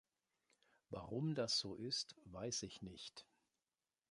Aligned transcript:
Warum 0.89 1.35
das 1.35 1.59
so 1.59 1.75
ist, 1.75 2.15
weiß 2.25 2.63
ich 2.63 2.81
nicht. 2.81 3.27